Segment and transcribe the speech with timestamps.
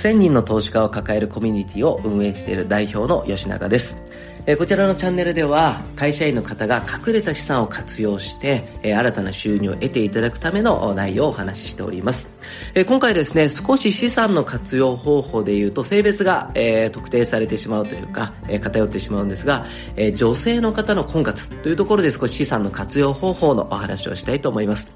[0.00, 3.98] 1000人の投資家を抱えるコミュニティを運営している代表の吉永です。
[4.46, 12.28] えこちらのチャンネルでは会社員の方が隠れた資産を活用して、え新たな収入を得ていただくための内容をお話ししております、
[12.74, 24.90] え今回ですね少し資産の活用方法でいうと性別が、え特定されてしまうというか、え偏ってしまうんですが、え女性の方の婚活というところで少し資産の活用方法のお話をしたいと思います。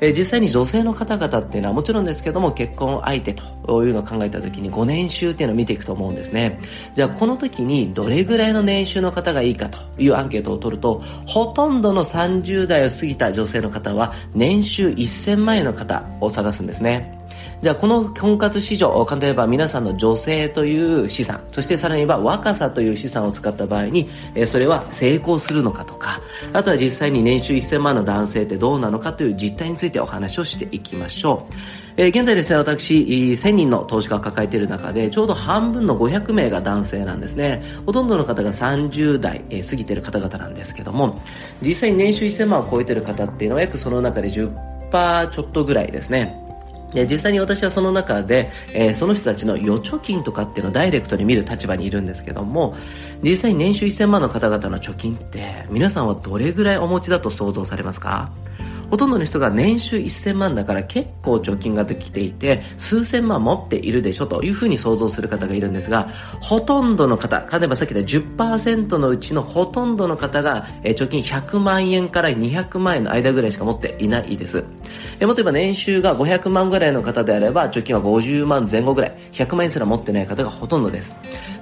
[0.00, 6.60] え実際に女性の方々っていうのはもちろんですけども結婚相手というのを考えた時に5年収っていうのを見ていくと思うんですね。
[6.94, 17.15] じゃあこの時にどれぐらいの年収の方がいいかというアンケートを取るとほとんどの30代を過ぎた女性の方は年収1000万円の方を探すんですね。
[17.62, 26.20] じゃあこの婚活市場例えば皆さんの女性という資産そしてさらに言えば若さという資産を使った場合に、えそれは成功するのかとか
[26.52, 37.62] あとは実際に年収1000万の男性ってどうなのかという実態についてお話をしていきましょうえー、現在ですね、私、1000人の投資家を抱えている中で、ちょうど半分の500名が男性なんですね。
[37.86, 41.18] ほとんどの方が30代、えー、過ぎている方々なんですけども、
[41.62, 46.45] 実際に年収1000万を超えている方っていうのは約その中で10%ちょっとぐらいですね。
[46.94, 52.74] で実際に私はその中で、えー、その人たちの預貯金とかっていうのをダイレクトに見る立場にいるんですけども
[53.22, 58.30] 実際に年収1000万の方々の貯金って皆さんはどれぐらいお持ちだと想像されますか？
[58.90, 66.08] ほとんどの人が年収1000万だから結構貯金ができていて数千万持っているでしょというふうに想像する方がいるんですが
[66.40, 74.64] ほとんどの方例えばさっき言った10%のうちのほとんどの方が、貯金100万円から200万円の間ぐらいしか持っていないです。
[75.18, 81.14] でもっと言えば年収が500万ぐらいの方であれば貯金は50万前後ぐらい100万円すら持ってない方がほとんどです。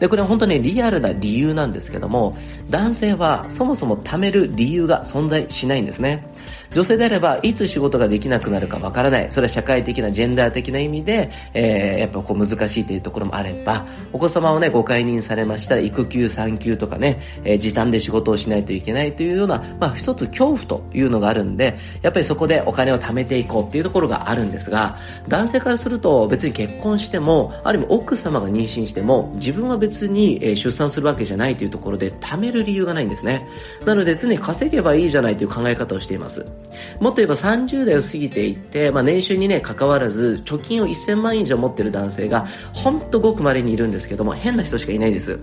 [0.00, 2.36] でこれは本当にリアルな理由なんですけども
[2.70, 6.31] 男性はそもそも貯める理由が存在しないんですね。
[6.74, 9.26] 女性であればいつ仕事ができなくなるかわからない。
[9.30, 13.86] それは社会的なジェンダー的な意味で、えー、やっぱこう難しいというところもあれば。
[14.12, 24.98] お子様をねご解任されましたら育休産休とかね、えー、時短で仕事をしないといけないというような、まあ、一つ恐怖というのがあるんでやっぱりそこでお金を貯めていこうっていうところがあるんですが
[25.28, 33.46] 男性からすると別に結婚してもある意味奥様が妊娠しても自分は別に出産するわけじゃないというところで貯める理由がないんですね。
[33.84, 36.31] なので常に稼げばいいじゃないという考え方をしています。
[37.00, 45.38] もっと言えば30代を過ぎていて、まあ、年収にね、関わらず、貯金を1000万円以上持ってる男性が、ほんとごく稀にいるんですけども、変な人しかいないです。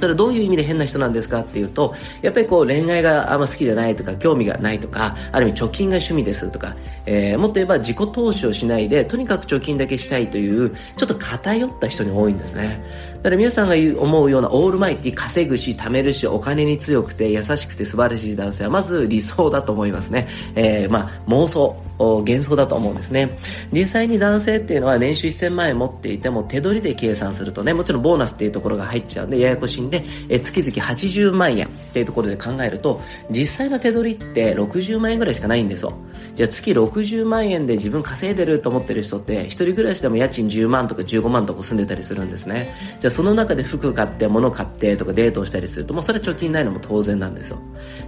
[0.00, 1.40] それどういう意味で変な人なんですか？
[1.40, 6.76] っていうと、やっぱりこう恋愛があんま好きじゃないとか、興味がないとか、ある意味貯金が趣味ですとか、
[7.06, 12.82] えー、もっと言えば自己投資をしないで、とにかく貯金だけしたいという、ちょっと偏った人に多いんですね。
[13.16, 20.28] だから皆さんが思うようなオールマイティ稼ぐし、貯めるし、お金に強くて優しくて素晴らしい男性はまず理想だと思いますね。
[20.54, 21.85] えー、まあ妄想。
[21.98, 23.38] 幻想だと思うんですね。
[23.72, 35.92] 実際に男性っていうのは年収1000万円持っていても手取りで計算するとねもちろんボーナスっていうところが入っちゃうんでややこしいんでえ月々80万円っていうところで考えると実際の手取りって60万円ぐらいしかないんですよ。
[36.36, 47.58] じゃあ月60万円で自分稼いでると思ってる人って一人暮らしでも家賃10万とか15万とか住んでたりするんですねじゃあその中で服買って物買ってとかデートをしたりするともうそれは貯金ないのも当然なんですよ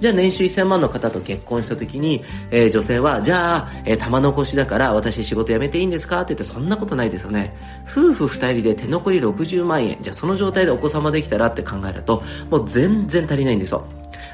[0.00, 7.54] じゃあ年収1000万の方と結婚した時に、えー、女性はじゃあえー、玉残しだから私仕事辞めていいんですかって言ってそんなことないですよね。
[7.90, 9.98] 夫婦2人で手残り60万円。
[10.02, 13.84] じゃあその状態でお子様できたらって考えると、もう全然足りないんですよ。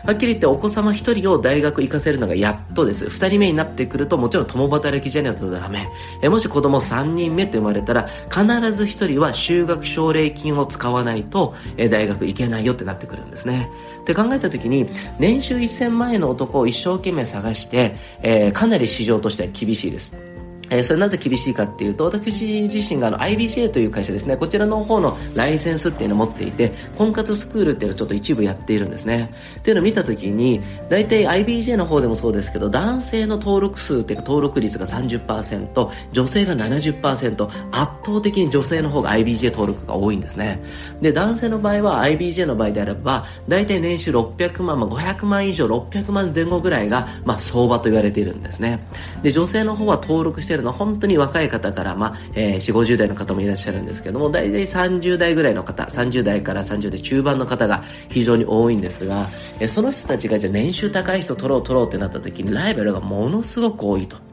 [0.05, 3.05] はっきり言ってお子様1人を大学行かせるのがやっとです。
[3.05, 5.89] 2人目になってくるともちろん共働きじゃないとダメ。
[6.23, 13.71] えもし子供3人目って生まれたら必ず1人は就学奨励金を使わないとえ大学行けないよってなってくるんですね。
[14.01, 20.30] って考えた時に年収1000万円の男を一生懸命探して、えー、かなり市場としては厳しいです。
[20.71, 24.37] え、それなぜ厳しいかっていうと私自身があの IBJ という会社ですね。
[24.37, 29.35] こちらの方のライセンスっていうのを持っていて婚活スクールっていうのをちょっと一部やっているんですね。
[29.59, 40.63] っていうのを見た時に大体 IBJ の方でもそうですけど男性の登録数っていうか登録率が30%女性が70%圧倒的に女性の方が IBJ 登録が多いんですね。
[41.01, 48.79] で男性の場合は IBJ の場合であれば大体年収600万、まあ、500万以上600万前後ぐらいが、まあ、相場と言われているんですね。
[49.25, 59.29] で女性の方は登録してるのは本当に若い方から、まあえー、4 5 0代の方もいらっしゃるんですけども大体30代ぐらいの方30代から30代中盤の方が非常に多いんですが、
[59.59, 64.30] えー、その人たちがじゃあ年収高い人取ろう取ろうってなった時にライバルがものすごく多いと。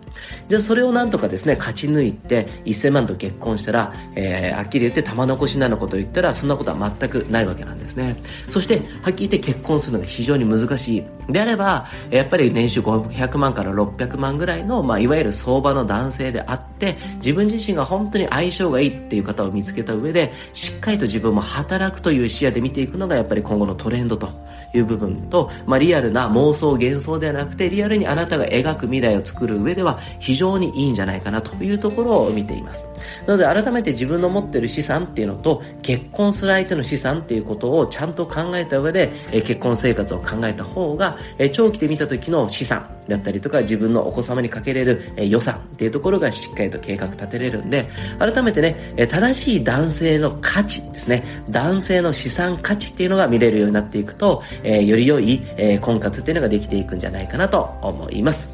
[0.47, 8.15] じゃあそれをなんとかですね、勝ち抜いて1000万と結婚したら、えー、はっきり言って玉残しなのことを言ったら、そんなことは全くないわけなんですね。
[8.49, 11.03] そして、はっきり言って結婚するのが非常に難しい。
[11.29, 24.29] であれば、やっぱり年収500万から600万ぐらいの、まあ、いわゆる相場の男性であって、自分自身が本当に相性がいいっていう方を見つけた上で、しっかりと自分も働くという視野で見ていくのが、やっぱり今後のトレンドと
[24.73, 32.85] いう部分と、まあ、リアルな妄想幻想ではなくて、リアルにあなたが描く未来を作る上では、非常にいいんじゃないかなというところを見ています。
[33.25, 47.89] なので改めて自分の持ってる資産っていうのと結婚する相手の資産っていうことをちゃんと考えた上で、え結婚生活を考えた方が、え長期で見た時の資産だったりとか自分のお子様にかけれる、え予算っていうところがしっかりと計画立てれるんで
[48.19, 58.47] 改めてね、え正しい男性の価値ですね男性の資産価値っていうのが見れるようになっていくと、えより良い、え婚活っていうのができていくんじゃないかなと思います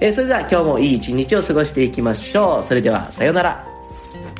[0.00, 2.66] えそれでは今日もいい一日を過ごしていきましょう。
[2.66, 3.69] それでは、さようなら。
[4.12, 4.39] Thank